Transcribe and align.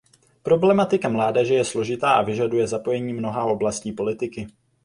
Problematika 0.43 1.09
mládeže 1.09 1.53
je 1.53 1.65
složitá 1.65 2.11
a 2.11 2.21
vyžaduje 2.21 2.67
zapojení 2.67 3.13
mnoha 3.13 3.43
oblastí 3.43 3.91
politiky. 3.91 4.47